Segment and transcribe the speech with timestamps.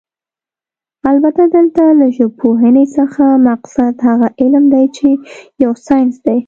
[1.11, 5.09] البته دلته له ژبپوهنې څخه مقصد هغه علم دی چې
[5.63, 6.39] يو ساينس دی